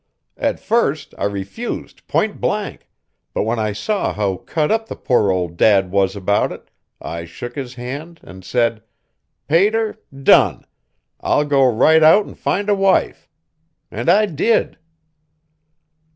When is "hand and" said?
7.75-8.43